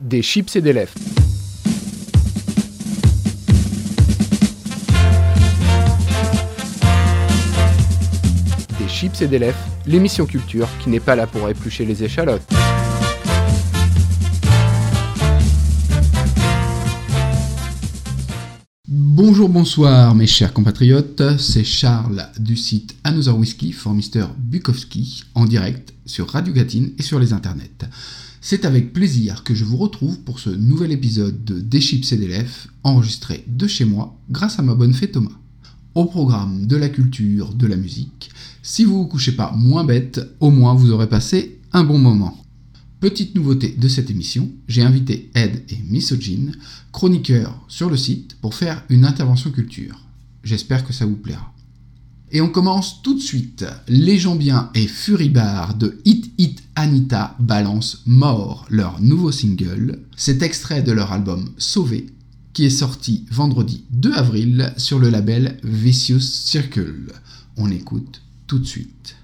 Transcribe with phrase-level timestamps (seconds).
[0.00, 0.92] Des chips et des lèvres.
[8.78, 9.56] Des chips et des lèvres,
[9.86, 12.42] l'émission culture qui n'est pas là pour éplucher les échalotes.
[18.86, 24.26] Bonjour, bonsoir mes chers compatriotes, c'est Charles du site Another Whiskey for Mr.
[24.36, 27.88] Bukowski en direct sur Radio Gatine et sur les internets.
[28.48, 32.16] C'est avec plaisir que je vous retrouve pour ce nouvel épisode de Des chips et
[32.16, 32.44] des
[32.84, 35.36] enregistré de chez moi grâce à ma bonne fée Thomas.
[35.96, 38.30] Au programme de la culture, de la musique,
[38.62, 42.40] si vous vous couchez pas moins bête, au moins vous aurez passé un bon moment.
[43.00, 46.54] Petite nouveauté de cette émission, j'ai invité Ed et Misogyne,
[46.92, 50.06] chroniqueurs sur le site, pour faire une intervention culture.
[50.44, 51.52] J'espère que ça vous plaira.
[52.32, 53.64] Et on commence tout de suite.
[53.88, 60.00] Les bien et Furibar de Hit Hit Anita balancent Mort, leur nouveau single.
[60.16, 62.06] C'est extrait de leur album Sauvé,
[62.52, 67.12] qui est sorti vendredi 2 avril sur le label Vicious Circle.
[67.56, 69.15] On écoute tout de suite.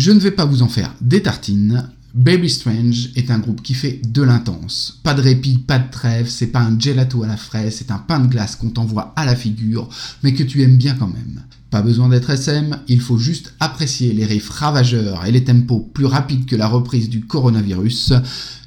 [0.00, 1.86] Je ne vais pas vous en faire des tartines.
[2.14, 4.98] Baby Strange est un groupe qui fait de l'intense.
[5.02, 7.98] Pas de répit, pas de trêve, c'est pas un gelato à la fraise, c'est un
[7.98, 9.90] pain de glace qu'on t'envoie à la figure,
[10.22, 11.42] mais que tu aimes bien quand même.
[11.68, 16.06] Pas besoin d'être SM, il faut juste apprécier les riffs ravageurs et les tempos plus
[16.06, 18.14] rapides que la reprise du coronavirus.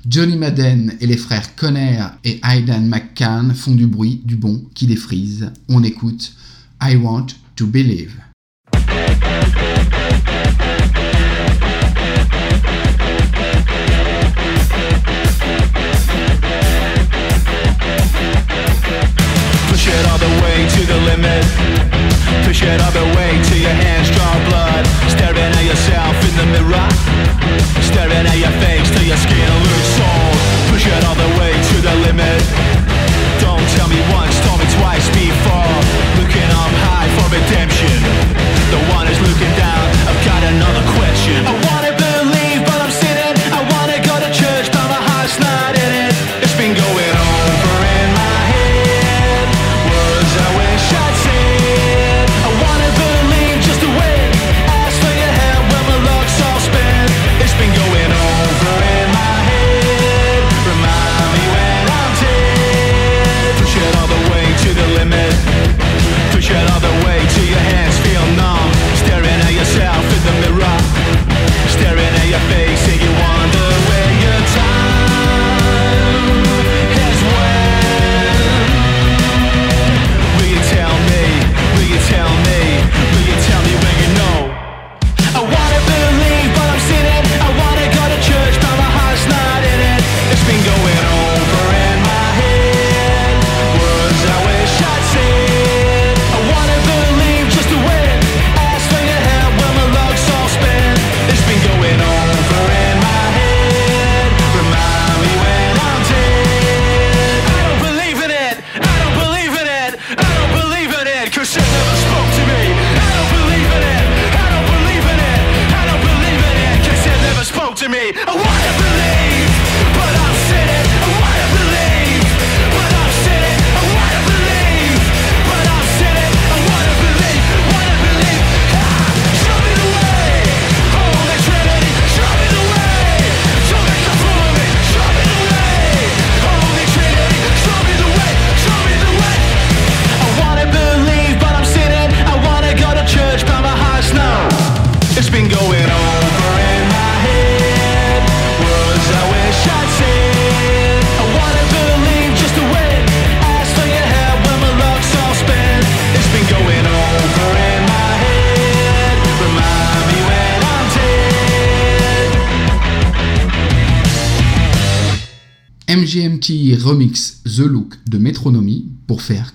[0.07, 4.85] Johnny Madden et les frères Conner et Aidan McCann font du bruit, du bon, qui
[4.85, 5.49] les frise.
[5.67, 6.33] On écoute
[6.79, 7.25] I Want
[7.55, 8.22] to Believe.
[19.83, 21.43] Push it all the way to the limit.
[22.47, 24.87] Push it all the way till your hands draw blood.
[25.11, 26.87] Staring at yourself in the mirror.
[27.91, 30.39] Staring at your face till your skin looks sold.
[30.71, 32.39] Push it all the way to the limit.
[33.43, 35.75] Don't tell me once, tell me twice before.
[36.15, 37.99] Looking up high for redemption.
[38.71, 39.72] The one is looking down.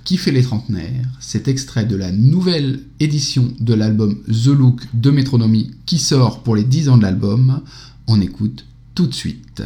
[0.08, 1.05] qui fait les trentenaires.
[1.20, 6.56] Cet extrait de la nouvelle édition de l'album The Look de Métronomie qui sort pour
[6.56, 7.60] les 10 ans de l'album.
[8.06, 8.64] On écoute
[8.94, 9.64] tout de suite.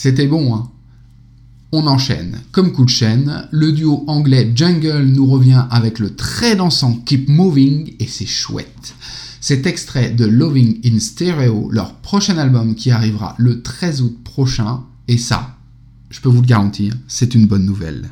[0.00, 0.70] C'était bon, hein
[1.72, 2.38] On enchaîne.
[2.52, 7.28] Comme coup de chaîne, le duo anglais Jungle nous revient avec le très dansant Keep
[7.28, 8.94] Moving et c'est chouette.
[9.40, 14.84] Cet extrait de Loving in Stereo, leur prochain album qui arrivera le 13 août prochain,
[15.08, 15.56] et ça,
[16.10, 18.08] je peux vous le garantir, c'est une bonne nouvelle.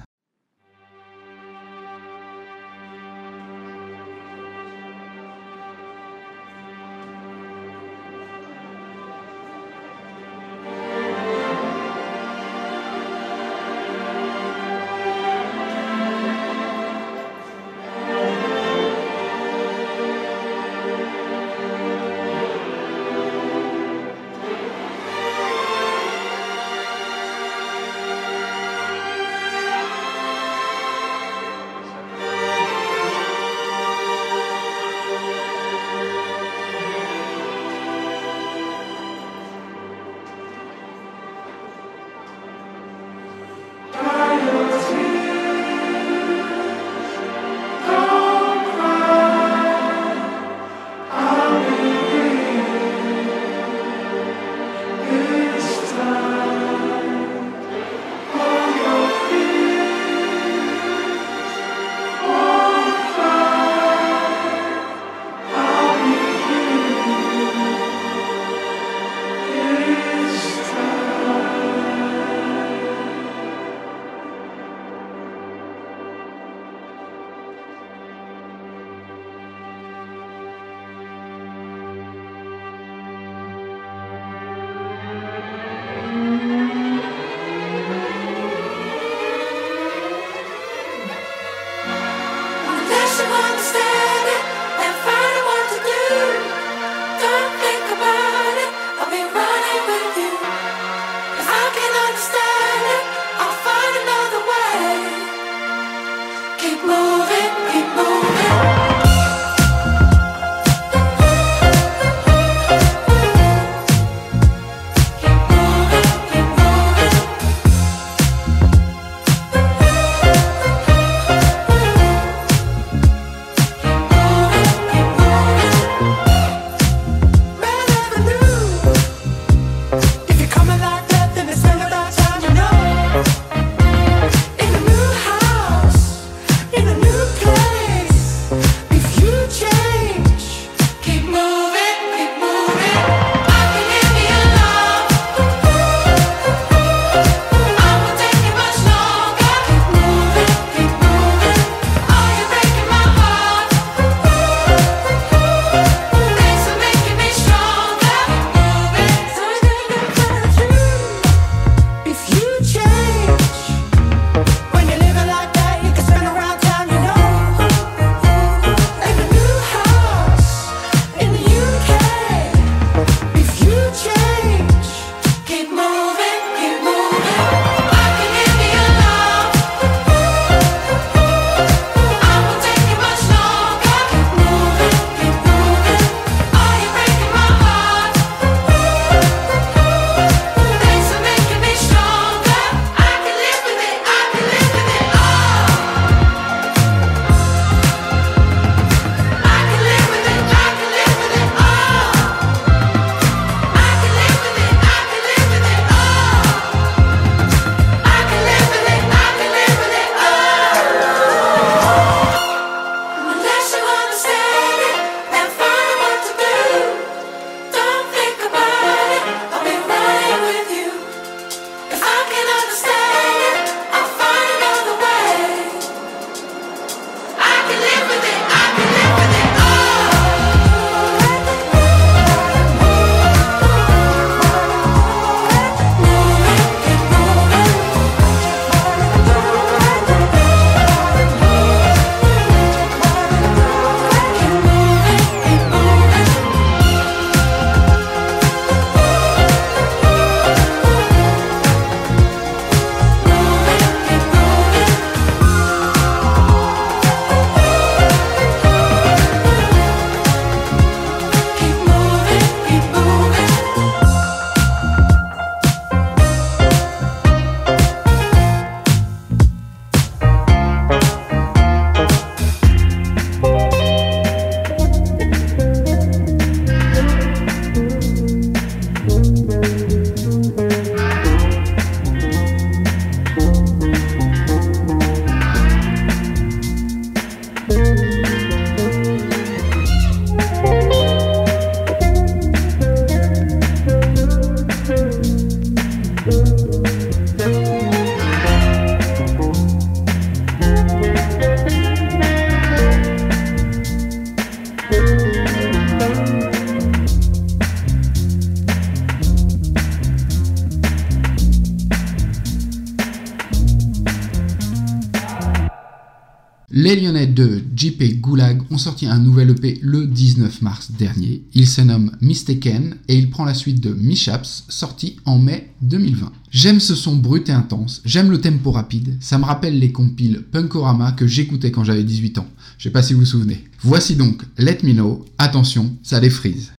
[318.87, 321.43] Sorti un nouvel EP le 19 mars dernier.
[321.55, 326.31] Il se nomme Mistaken et il prend la suite de Mishaps, sorti en mai 2020.
[326.53, 330.45] J'aime ce son brut et intense, j'aime le tempo rapide, ça me rappelle les compiles
[330.53, 332.47] Punkorama que j'écoutais quand j'avais 18 ans.
[332.79, 333.65] Je sais pas si vous vous souvenez.
[333.81, 336.71] Voici donc Let Me Know, attention, ça défrise.
[336.71, 336.76] Time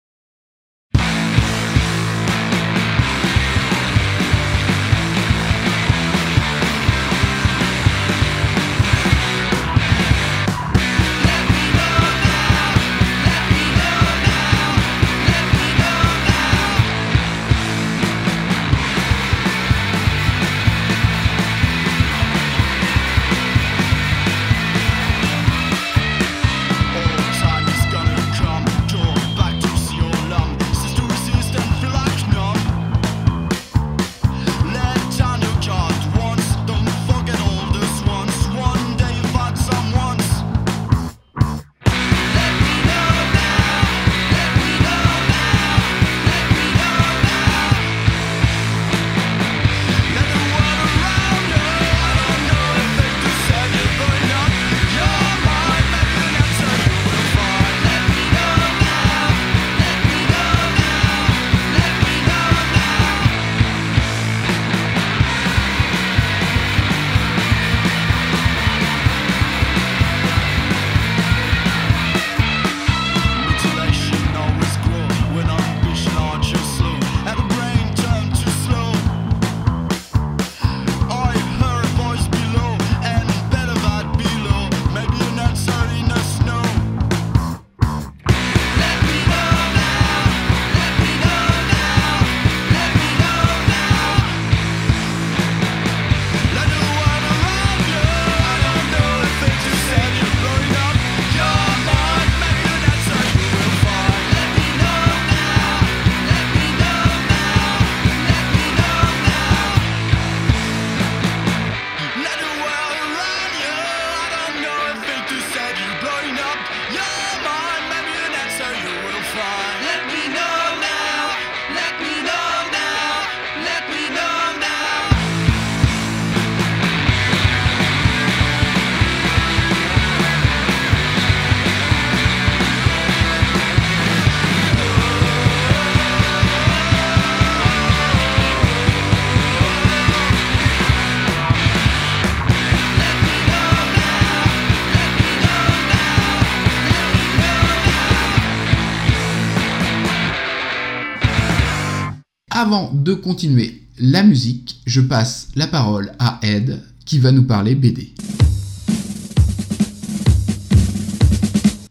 [152.59, 157.75] Avant de continuer la musique, je passe la parole à Ed qui va nous parler
[157.75, 158.15] BD.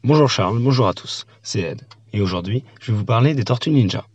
[0.03, 1.83] Bonjour Charles, bonjour à tous, c'est Ed.
[2.13, 4.09] Et aujourd'hui, je vais vous parler des Tortues Ninja.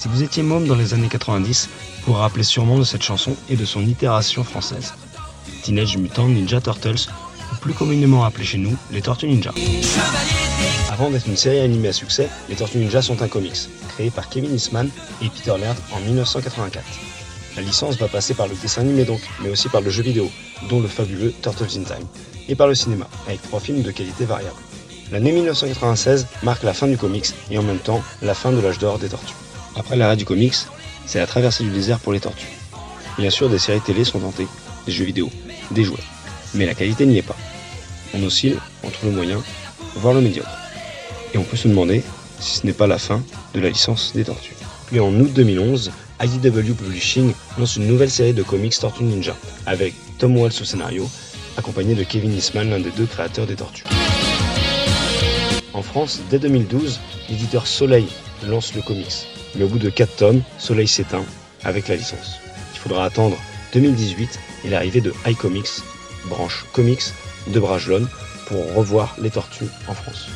[0.00, 1.70] Si vous étiez môme dans les années 90,
[2.04, 4.92] vous vous rappelez sûrement de cette chanson et de son itération française.
[5.62, 7.08] Teenage Mutant Ninja Turtles,
[7.60, 9.52] plus communément appelé chez nous, les Tortues Ninja.
[10.90, 14.28] Avant d'être une série animée à succès, les Tortues Ninja sont un comics, créé par
[14.28, 14.88] Kevin Eastman
[15.22, 16.84] et Peter Laird en 1984.
[17.56, 20.30] La licence va passer par le dessin animé donc, mais aussi par le jeu vidéo,
[20.68, 22.06] dont le fabuleux Turtles in Time,
[22.48, 24.56] et par le cinéma, avec trois films de qualité variable.
[25.12, 28.78] L'année 1996 marque la fin du comics et en même temps la fin de l'âge
[28.78, 29.34] d'or des tortues.
[29.76, 30.54] Après l'arrêt du comics,
[31.06, 32.46] c'est la traversée du désert pour les tortues.
[33.18, 34.46] Bien sûr, des séries télé sont tentées,
[34.86, 35.28] des jeux vidéo,
[35.72, 35.98] des jouets,
[36.54, 37.36] mais la qualité n'y est pas.
[38.14, 39.42] On oscille entre le moyen,
[39.96, 40.50] voire le médiocre.
[41.34, 42.02] Et on peut se demander
[42.38, 43.22] si ce n'est pas la fin
[43.54, 44.56] de la licence des tortues.
[44.86, 45.92] Puis en août 2011,
[46.22, 51.08] IDW Publishing lance une nouvelle série de comics Tortues Ninja, avec Tom Waltz au scénario,
[51.56, 53.84] accompagné de Kevin Eastman, l'un des deux créateurs des tortues.
[55.72, 58.06] En France, dès 2012, l'éditeur Soleil
[58.46, 59.26] lance le comics.
[59.54, 61.24] Mais au bout de 4 tomes, Soleil s'éteint
[61.64, 62.38] avec la licence.
[62.74, 63.36] Il faudra attendre
[63.72, 65.82] 2018 et l'arrivée de iComics,
[66.26, 67.02] branche comics
[67.46, 68.06] de Brajlon,
[68.46, 70.28] pour revoir les tortues en France.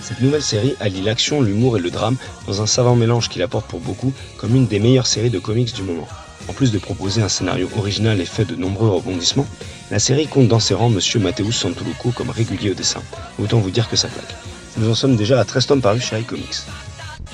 [0.00, 3.48] Cette nouvelle série allie l'action, l'humour et le drame dans un savant mélange qui la
[3.48, 6.08] porte pour beaucoup comme une des meilleures séries de comics du moment.
[6.48, 9.46] En plus de proposer un scénario original et fait de nombreux rebondissements,
[9.90, 13.02] la série compte dans ses rangs Monsieur Mateusz Santoluco comme régulier au dessin.
[13.38, 14.34] Autant vous dire que ça claque.
[14.78, 16.62] Nous en sommes déjà à 13 tomes parus chez iComics.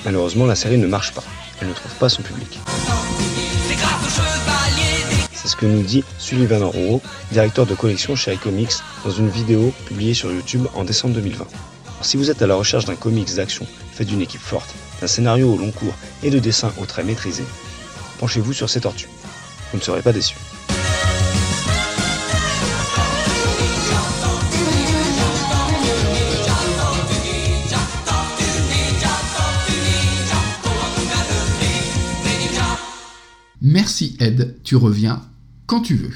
[0.03, 1.23] Malheureusement, la série ne marche pas.
[1.61, 2.59] Elle ne trouve pas son public.
[5.59, 10.31] Que nous dit Sullivan Rouault, directeur de collection chez iComics, dans une vidéo publiée sur
[10.31, 11.45] YouTube en décembre 2020.
[11.95, 15.07] Alors, si vous êtes à la recherche d'un comics d'action fait d'une équipe forte, d'un
[15.07, 17.45] scénario au long cours et de dessins aux traits maîtrisés,
[18.19, 19.07] penchez-vous sur ces tortues.
[19.71, 20.35] vous ne serez pas déçus.
[33.61, 35.21] Merci Ed, tu reviens
[35.65, 36.13] quand tu veux.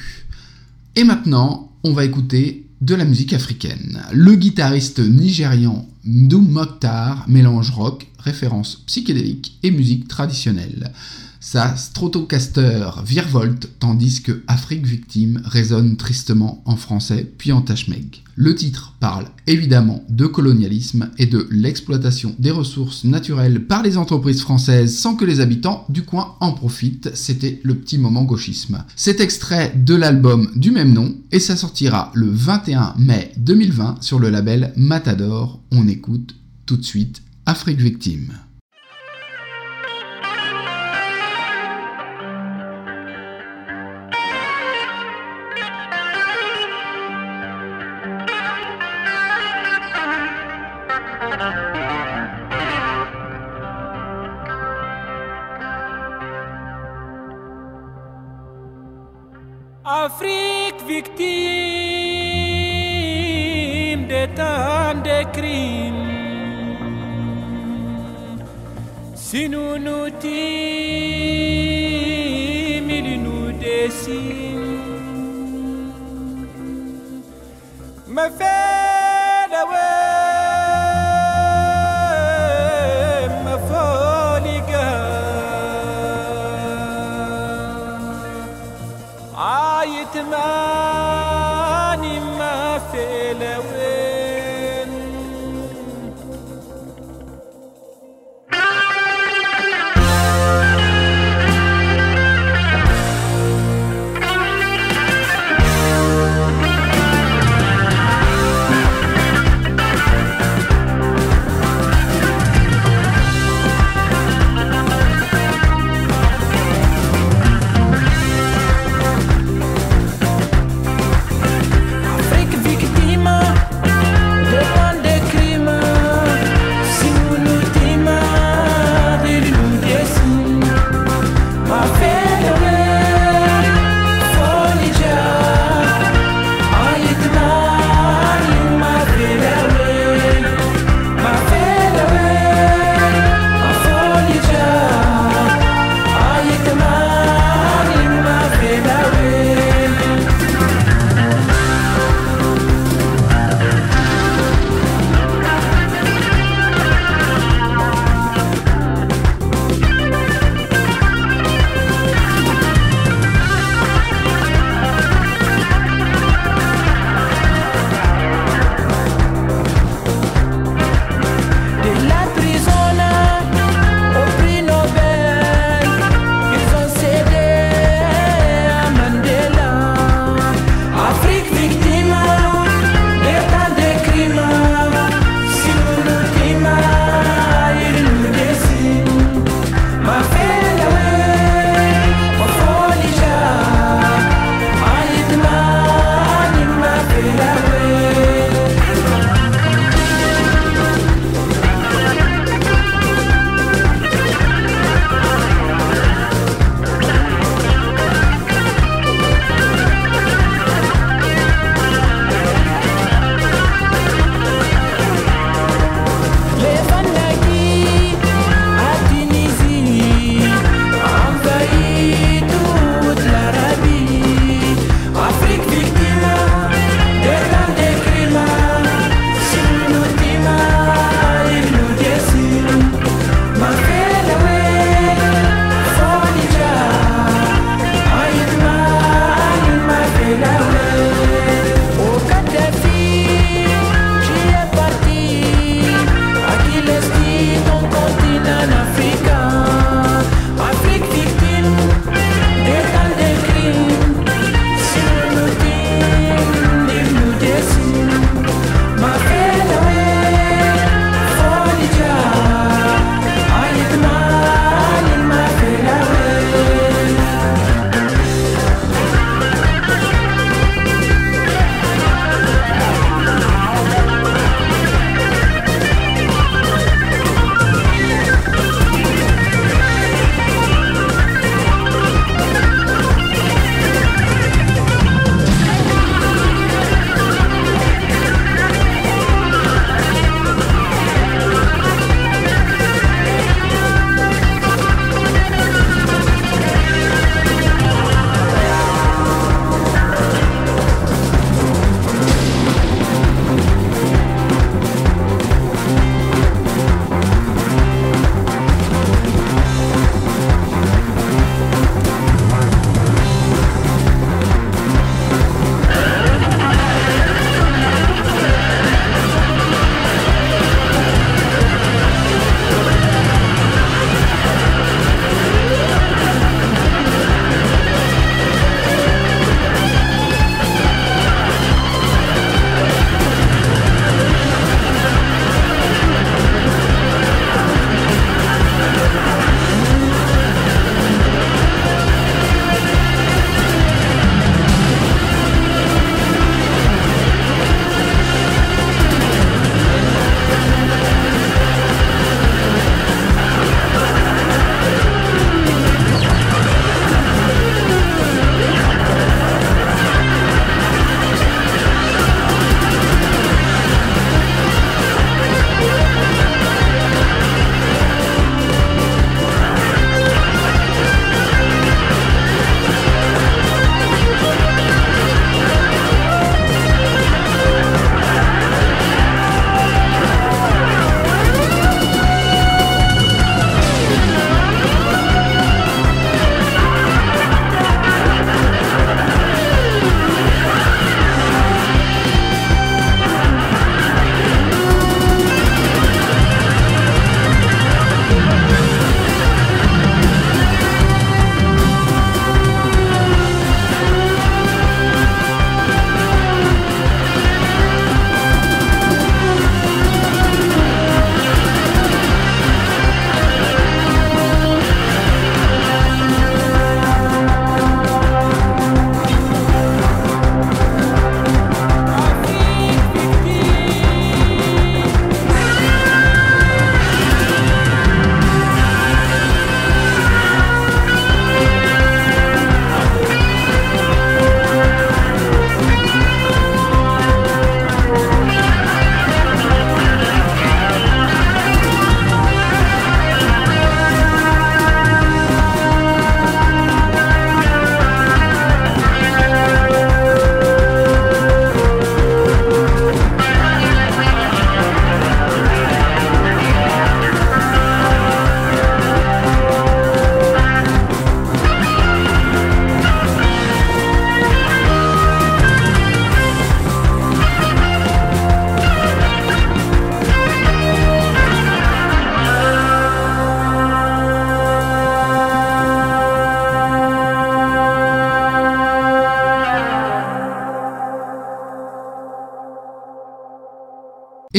[0.96, 4.02] Et maintenant, on va écouter de la musique africaine.
[4.12, 10.94] Le guitariste nigérian Mdou Mokhtar mélange rock, références psychédéliques et musique traditionnelle.
[11.42, 18.24] Sa Stratocaster virevolte tandis que Afrique victime résonne tristement en français puis en tachmeg.
[18.36, 24.42] Le titre parle évidemment de colonialisme et de l'exploitation des ressources naturelles par les entreprises
[24.42, 27.12] françaises sans que les habitants du coin en profitent.
[27.16, 28.84] C'était le petit moment gauchisme.
[28.98, 34.20] C'est extrait de l'album du même nom et ça sortira le 21 mai 2020 sur
[34.20, 35.62] le label Matador.
[35.72, 38.34] On écoute tout de suite Afrique victime.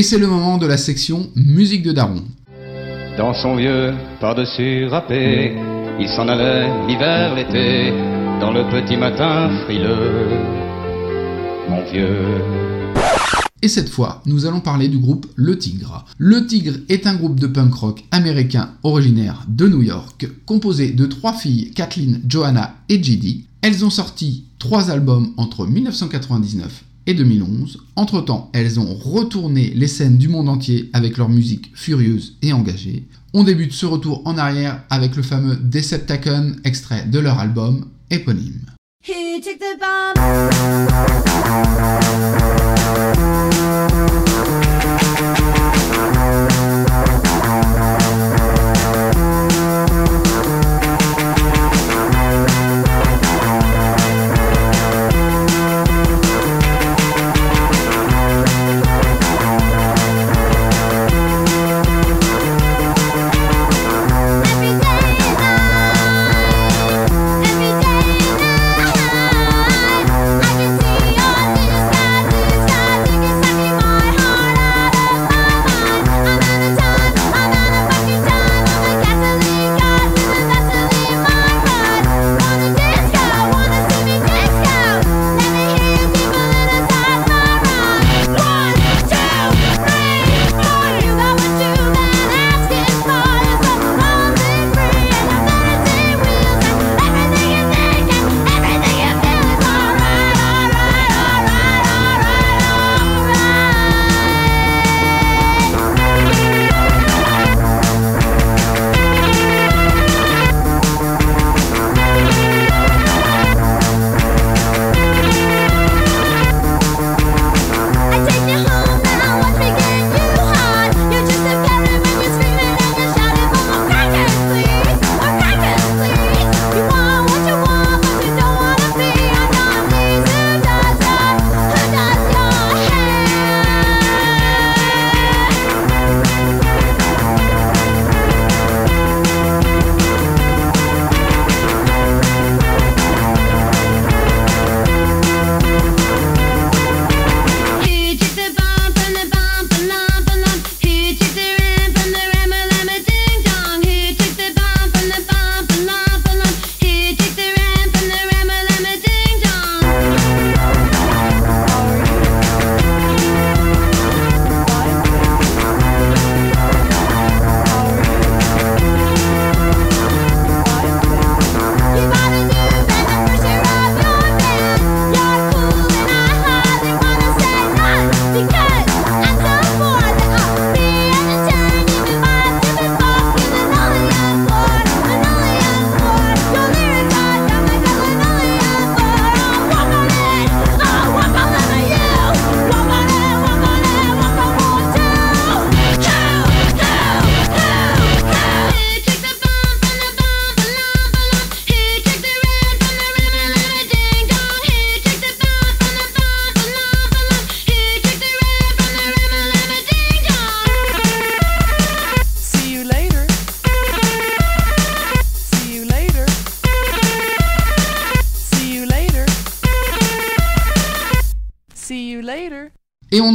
[0.00, 2.22] Et c'est le moment de la section musique de Daron.
[3.18, 5.54] Dans son vieux par-dessus râpé,
[6.00, 7.90] il s'en allait l'hiver, l'été,
[8.40, 10.26] dans le petit matin frileux,
[11.68, 12.40] mon vieux.
[13.60, 16.06] Et cette fois, nous allons parler du groupe Le Tigre.
[16.16, 21.04] Le Tigre est un groupe de punk rock américain originaire de New York, composé de
[21.04, 23.44] trois filles, Kathleen, Johanna et Judy.
[23.60, 26.84] Elles ont sorti trois albums entre 1999
[27.14, 27.78] 2011.
[27.96, 33.06] Entre-temps, elles ont retourné les scènes du monde entier avec leur musique furieuse et engagée.
[33.32, 38.66] On débute ce retour en arrière avec le fameux Decepticon, extrait de leur album éponyme.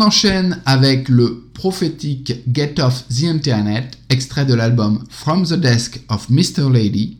[0.05, 6.29] enchaîne avec le prophétique Get Off the Internet, extrait de l'album From the Desk of
[6.29, 6.71] Mr.
[6.71, 7.17] Lady,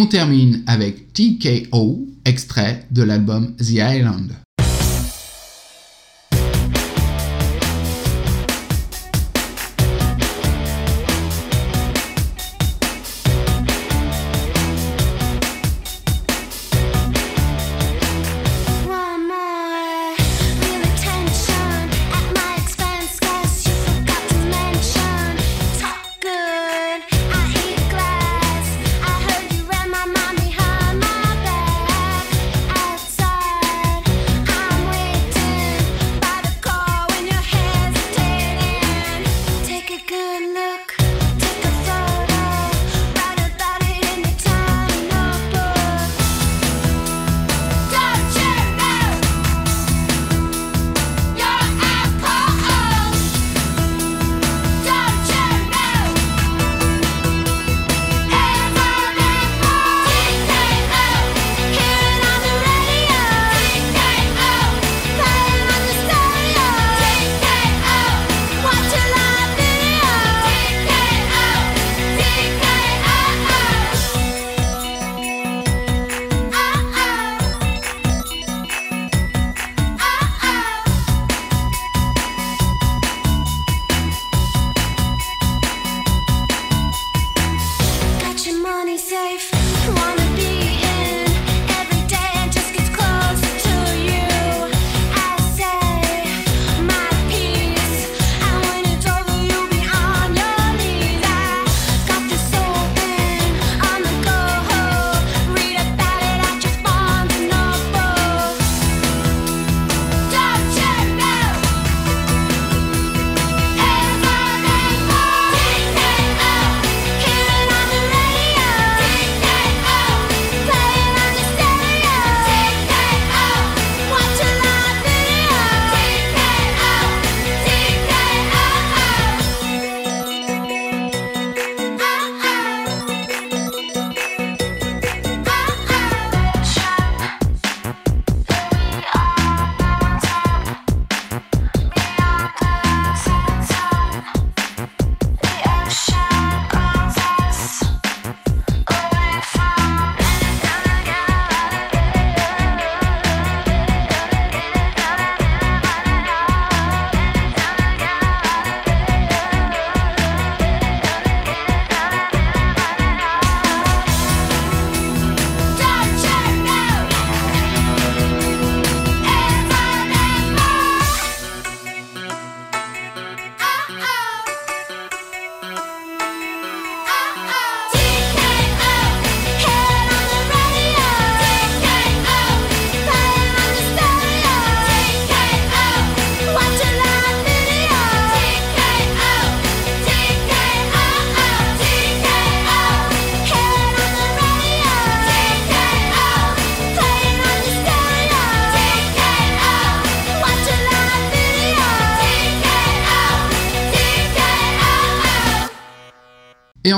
[0.00, 4.32] on termine avec TKO, extrait de l'album The Island.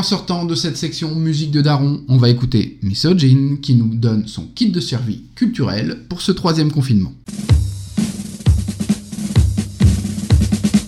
[0.03, 4.27] En sortant de cette section musique de Daron, on va écouter Misogyne qui nous donne
[4.27, 7.13] son kit de survie culturel pour ce troisième confinement.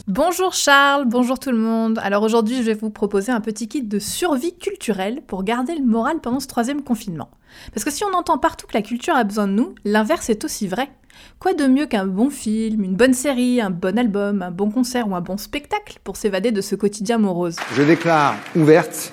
[0.08, 2.00] Bonjour Charles, bonjour tout le monde.
[2.02, 5.84] Alors aujourd'hui, je vais vous proposer un petit kit de survie culturelle pour garder le
[5.84, 7.30] moral pendant ce troisième confinement.
[7.72, 10.44] Parce que si on entend partout que la culture a besoin de nous, l'inverse est
[10.44, 10.90] aussi vrai.
[11.44, 15.06] Quoi de mieux qu'un bon film, une bonne série, un bon album, un bon concert
[15.06, 17.56] ou un bon spectacle pour s'évader de ce quotidien morose?
[17.76, 19.12] Je déclare ouverte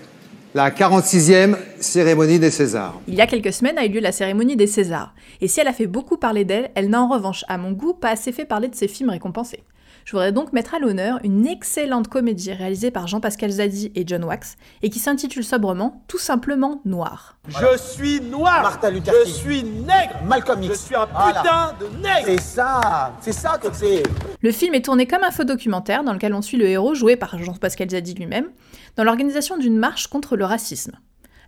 [0.56, 3.02] la 46e cérémonie des Césars.
[3.10, 5.14] Il y a quelques semaines a eu lieu la cérémonie des Césars.
[5.42, 7.94] Et si elle a fait beaucoup parler d'elle, elle n'a en revanche, à mon goût,
[7.94, 9.64] pas assez fait parler de ses films récompensés.
[10.06, 14.24] Je voudrais donc mettre à l'honneur une excellente comédie réalisée par Jean-Pascal Zadi et John
[14.24, 17.38] Wax et qui s'intitule sobrement Tout simplement Noir.
[17.48, 18.62] Je suis noir.
[18.64, 20.22] Martin Luther je suis nègre.
[20.26, 20.74] Malcolm X.
[20.74, 21.42] Je suis un Voilà.
[21.42, 22.26] putain de nègre.
[22.26, 24.04] C'est ça, c'est ça que c'est.
[24.42, 27.16] Le film est tourné comme un faux documentaire dans lequel on suit le héros, joué
[27.16, 28.50] par Jean-Pascal Zadi lui-même,
[28.96, 30.94] dans l'organisation d'une marche contre le racisme.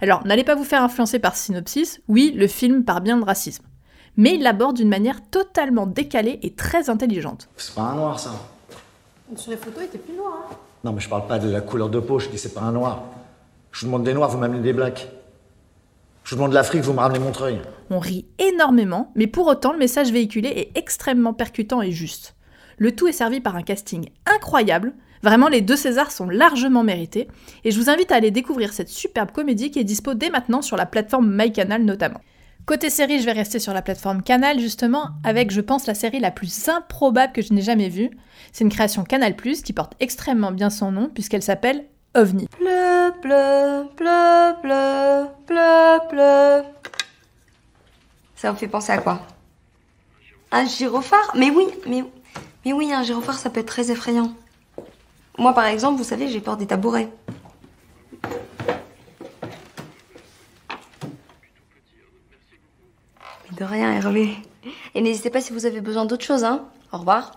[0.01, 3.64] Alors, n'allez pas vous faire influencer par synopsis, oui, le film part bien de racisme.
[4.16, 7.49] Mais il l'aborde d'une manière totalement décalée et très intelligente.
[7.57, 8.32] C'est pas un noir ça.
[9.36, 10.47] Sur les photos, il était plus noir.
[10.51, 10.55] Hein.
[10.84, 12.72] Non mais je parle pas de la couleur de peau, je dis c'est pas un
[12.72, 13.03] noir.
[13.72, 15.09] Je vous demande des noirs, vous m'amenez des blacks.
[16.24, 17.59] Je vous demande l'Afrique, vous me ramenez Montreuil.
[17.89, 22.36] On rit énormément, mais pour autant, le message véhiculé est extrêmement percutant et juste.
[22.78, 24.93] Le tout est servi par un casting incroyable.
[25.22, 27.28] Vraiment, les deux Césars sont largement mérités.
[27.64, 30.61] Et je vous invite à aller découvrir cette superbe comédie qui est dispo dès maintenant
[30.61, 32.22] sur la plateforme MyCanal notamment.
[32.66, 36.22] Côté série, je vais rester sur la plateforme Canal justement, avec je pense la série
[36.22, 38.09] la plus improbable que je n'ai jamais vue.
[38.53, 41.84] C'est une création Canal+, qui porte extrêmement bien son nom puisqu'elle s'appelle
[42.16, 42.47] OVNI.
[42.57, 46.64] Bleu, bleu, bleu, bleu, bleu, bleu.
[48.36, 49.20] Ça vous fait penser à quoi?
[50.51, 51.34] Un gyrophare?
[51.36, 52.05] Mais oui, mais,
[52.64, 54.32] mais oui, un gyrophare, ça peut être très effrayant.
[55.38, 57.09] Moi, par exemple, vous savez, j'ai peur des tabourets.
[63.58, 64.30] De rien, Hervé.
[64.95, 66.66] Et n'hésitez pas si vous avez besoin d'autre chose, hein.
[66.91, 67.32] Au revoir.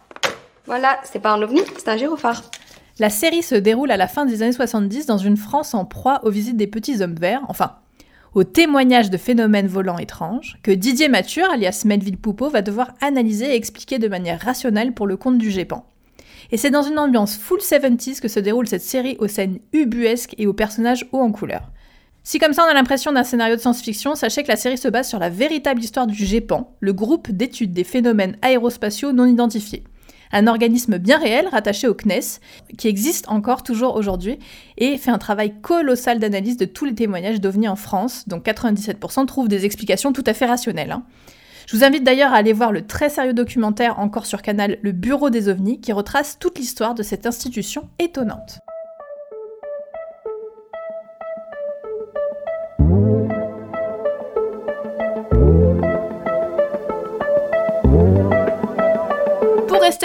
[0.67, 2.43] Voilà, c'est pas un ovni, c'est un gyrophare.
[2.99, 6.21] La série se déroule à la fin des années 70 dans une France en proie
[6.25, 7.77] aux visites des petits hommes verts, enfin,
[8.35, 13.53] aux témoignages de phénomènes volants étranges, que Didier Mature, alias Melville Poupeau, va devoir analyser
[13.53, 15.87] et expliquer de manière rationnelle pour le compte du GEPAN.
[16.51, 20.35] Et c'est dans une ambiance full 70s que se déroule cette série aux scènes ubuesques
[20.39, 21.71] et aux personnages hauts en couleur.
[22.29, 24.89] Si comme ça on a l'impression d'un scénario de science-fiction, sachez que la série se
[24.89, 29.85] base sur la véritable histoire du GEPAN, le groupe d'études des phénomènes aérospatiaux non identifiés.
[30.33, 32.41] Un organisme bien réel rattaché au CNES,
[32.77, 34.41] qui existe encore toujours aujourd'hui,
[34.77, 39.25] et fait un travail colossal d'analyse de tous les témoignages d'OVNI en France, dont 97%
[39.27, 40.91] trouvent des explications tout à fait rationnelles.
[40.91, 41.05] hein.
[41.69, 44.91] Je vous invite d'ailleurs à aller voir le très sérieux documentaire encore sur Canal Le
[44.91, 48.59] Bureau des OVNIs, qui retrace toute l'histoire de cette institution étonnante.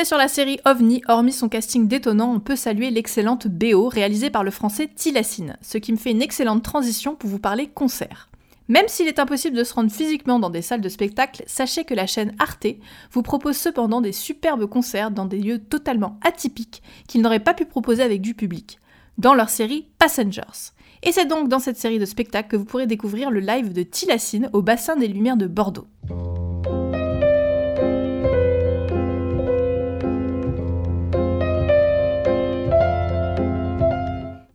[0.06, 4.44] Sur la série OVNI, hormis son casting détonnant, on peut saluer l'excellente BO réalisée par
[4.44, 8.30] le français Tilassine, ce qui me fait une excellente transition pour vous parler concert.
[8.68, 11.94] Même s'il est impossible de se rendre physiquement dans des salles de spectacle, sachez que
[11.94, 12.68] la chaîne Arte
[13.12, 17.66] vous propose cependant des superbes concerts dans des lieux totalement atypiques qu'ils n'auraient pas pu
[17.66, 18.80] proposer avec du public,
[19.18, 20.72] dans leur série Passengers.
[21.04, 23.84] Et c'est donc dans cette série de spectacles que vous pourrez découvrir le live de
[23.84, 25.88] Tilassine au bassin des Lumières de Bordeaux.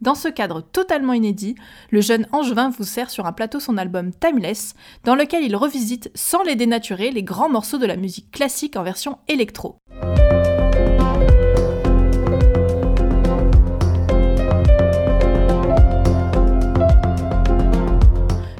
[0.06, 1.56] Dans ce cadre totalement inédit,
[1.90, 6.12] le jeune Angevin vous sert sur un plateau son album Timeless, dans lequel il revisite
[6.14, 9.78] sans les dénaturer les grands morceaux de la musique classique en version électro.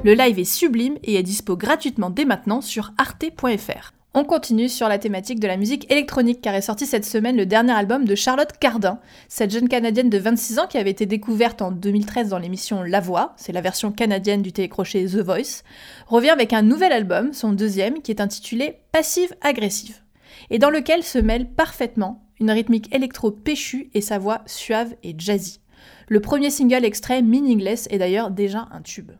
[0.02, 3.92] Le live est sublime et est dispo gratuitement dès maintenant sur arte.fr.
[4.18, 7.44] On continue sur la thématique de la musique électronique car est sorti cette semaine le
[7.44, 8.98] dernier album de Charlotte Cardin,
[9.28, 13.00] cette jeune canadienne de 26 ans qui avait été découverte en 2013 dans l'émission La
[13.00, 15.64] Voix, c'est la version canadienne du télécrochet The Voice,
[16.06, 20.00] revient avec un nouvel album, son deuxième, qui est intitulé Passive Agressive,
[20.48, 25.14] et dans lequel se mêle parfaitement une rythmique électro péchue et sa voix suave et
[25.18, 25.60] jazzy.
[26.08, 29.12] Le premier single extrait, Meaningless, est d'ailleurs déjà un tube.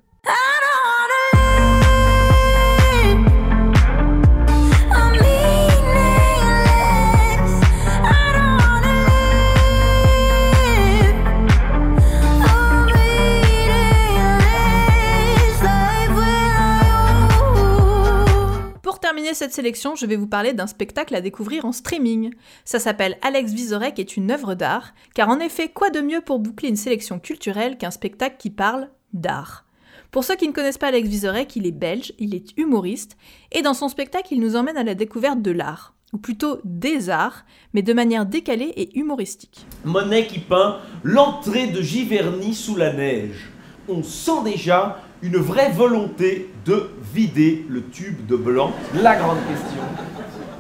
[19.35, 22.33] Cette sélection, je vais vous parler d'un spectacle à découvrir en streaming.
[22.65, 26.39] Ça s'appelle Alex Vizorek est une œuvre d'art, car en effet, quoi de mieux pour
[26.39, 29.65] boucler une sélection culturelle qu'un spectacle qui parle d'art?
[30.11, 33.17] Pour ceux qui ne connaissent pas Alex Vizorek, il est belge, il est humoriste,
[33.53, 37.11] et dans son spectacle, il nous emmène à la découverte de l'art, ou plutôt des
[37.11, 39.67] arts, mais de manière décalée et humoristique.
[39.85, 43.51] Monet qui peint l'entrée de Giverny sous la neige.
[43.89, 48.73] On sent déjà une vraie volonté de vider le tube de blanc.
[48.95, 49.83] La grande question,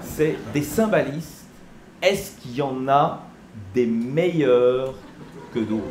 [0.02, 1.44] c'est des cymbalistes.
[2.02, 3.22] Est-ce qu'il y en a
[3.74, 4.94] des meilleurs
[5.52, 5.82] que d'autres?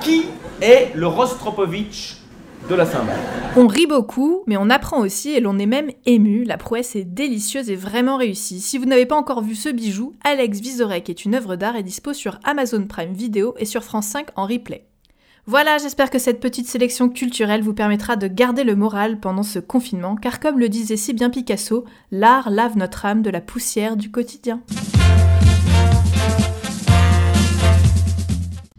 [0.00, 0.26] Qui
[0.60, 2.18] est le Rostropovitch
[2.68, 3.18] de la cymbale
[3.56, 6.44] On rit beaucoup, mais on apprend aussi et l'on est même ému.
[6.44, 8.60] La prouesse est délicieuse et vraiment réussie.
[8.60, 11.82] Si vous n'avez pas encore vu ce bijou, Alex Vizorek est une œuvre d'art et
[11.82, 14.89] dispo sur Amazon Prime Video et sur France 5 en replay.
[15.46, 19.58] Voilà, j'espère que cette petite sélection culturelle vous permettra de garder le moral pendant ce
[19.58, 23.96] confinement, car comme le disait si bien Picasso, l'art lave notre âme de la poussière
[23.96, 24.60] du quotidien.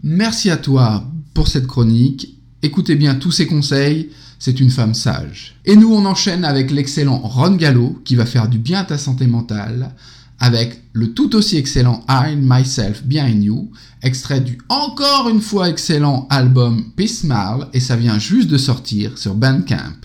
[0.03, 1.03] Merci à toi
[1.33, 2.37] pour cette chronique.
[2.61, 5.55] Écoutez bien tous ces conseils, c'est une femme sage.
[5.65, 8.99] Et nous, on enchaîne avec l'excellent Ron Gallo qui va faire du bien à ta
[8.99, 9.95] santé mentale
[10.41, 13.71] avec le tout aussi excellent I Myself Behind You,
[14.01, 19.17] extrait du encore une fois excellent album Peace Mal et ça vient juste de sortir
[19.17, 20.01] sur Bandcamp.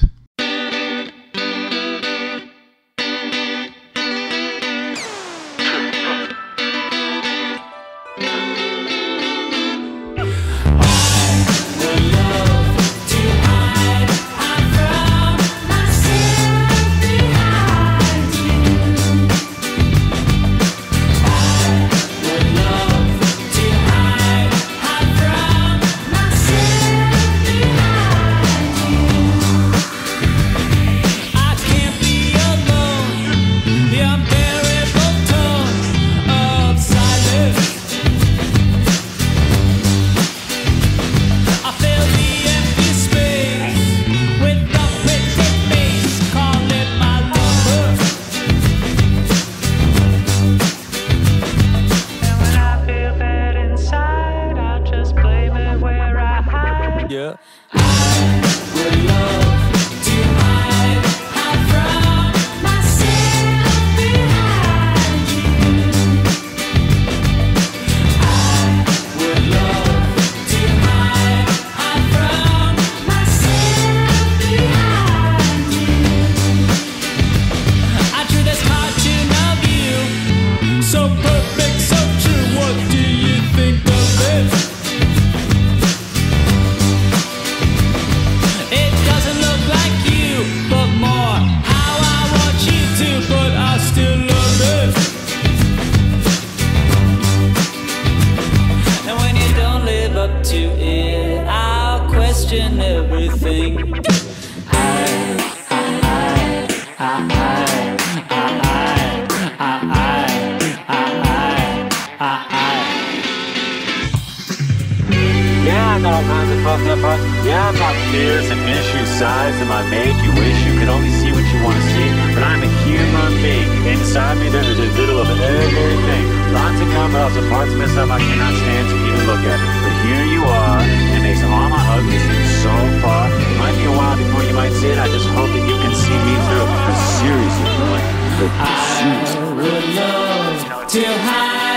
[138.38, 141.75] I would love to hide.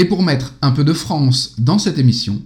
[0.00, 2.40] Et pour mettre un peu de France dans cette émission,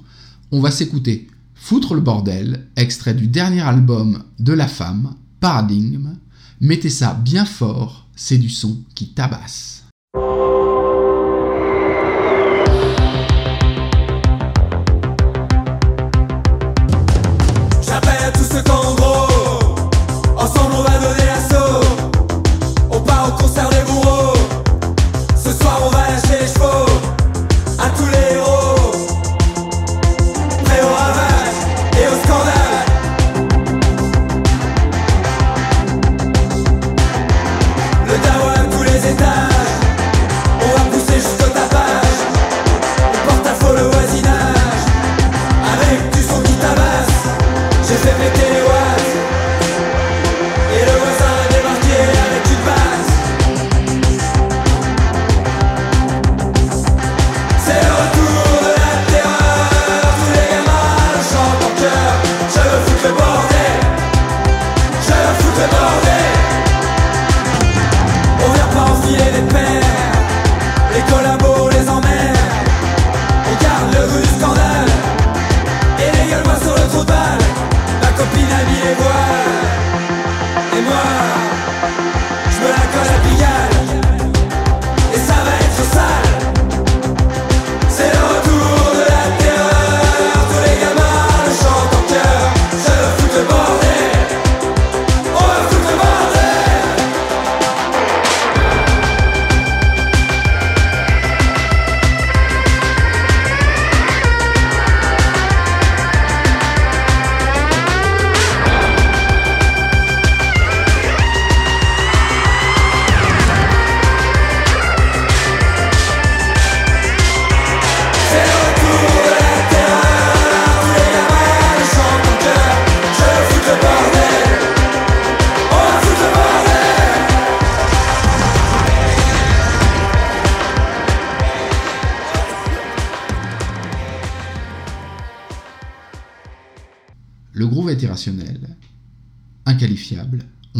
[0.50, 6.16] on va s'écouter Foutre le bordel, extrait du dernier album de La Femme, Paradigme.
[6.60, 9.73] Mettez ça bien fort, c'est du son qui tabasse.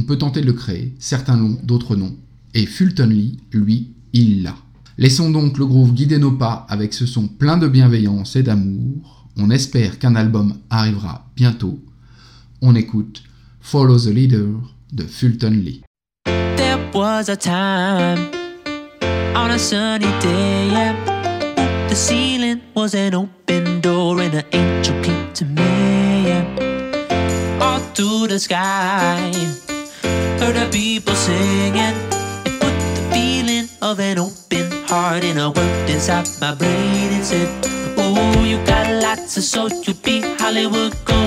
[0.07, 2.15] peut tenter de le créer, certains l'ont, d'autres non.
[2.55, 4.57] Et Fulton Lee, lui, il l'a.
[4.97, 9.29] Laissons donc le groove guider nos pas avec ce son plein de bienveillance et d'amour.
[9.37, 11.81] On espère qu'un album arrivera bientôt.
[12.63, 13.25] On écoute
[13.61, 14.49] Follow the Leader
[14.93, 15.83] de Fulton Lee.
[16.57, 18.31] There was a time
[19.35, 20.95] on a sunny day.
[21.89, 26.31] The ceiling was an open door and an angel came to me.
[27.61, 29.33] All through the sky.
[30.41, 31.97] Heard the people singing.
[32.47, 37.25] It put the feeling of an open heart and I worked inside my brain and
[37.25, 37.49] said,
[37.97, 41.24] Oh, you got lots of soul, you be Hollywood gold.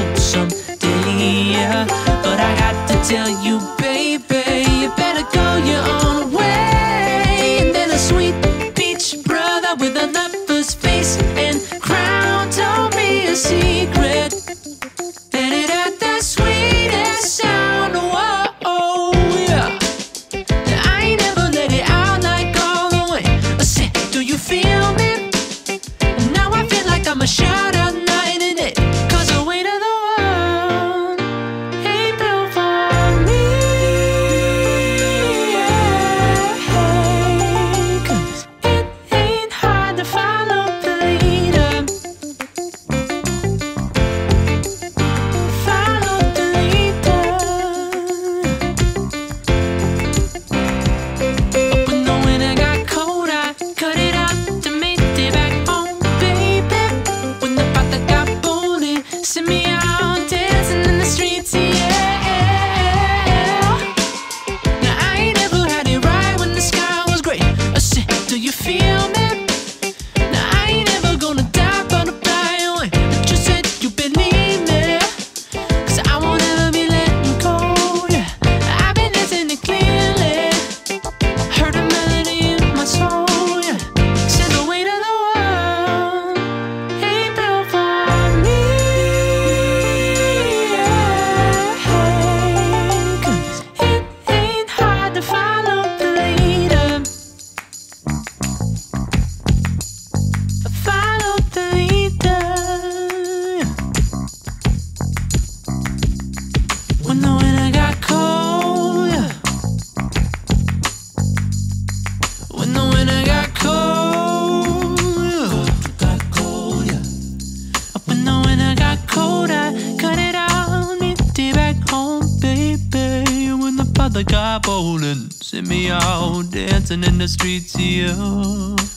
[125.47, 128.13] See me out dancing in the streets here.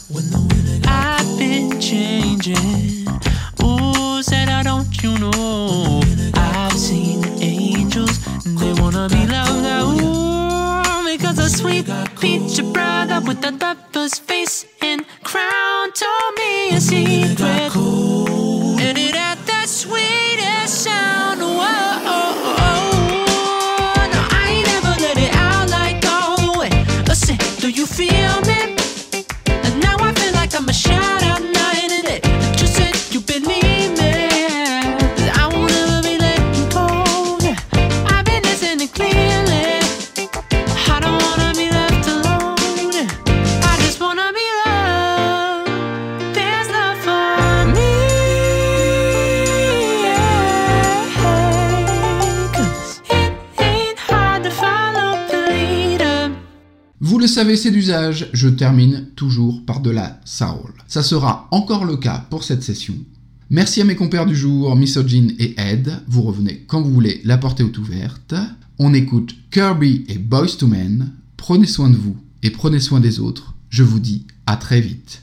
[0.09, 0.25] When
[0.85, 3.07] I've been changing.
[3.63, 6.03] Ooh, said I don't you know?
[6.35, 10.03] I've seen angels, they wanna be loved.
[10.03, 11.87] Ooh, because a sweet
[12.21, 13.53] peach brother with a
[57.57, 60.73] c'est d'usage, je termine toujours par de la Saoul.
[60.87, 62.95] Ça sera encore le cas pour cette session.
[63.51, 65.93] Merci à mes compères du jour, Misogyne et Ed.
[66.07, 68.35] Vous revenez quand vous voulez, la porte est ouverte.
[68.79, 71.11] On écoute Kirby et Boys to Men.
[71.37, 73.55] Prenez soin de vous et prenez soin des autres.
[73.69, 75.23] Je vous dis à très vite.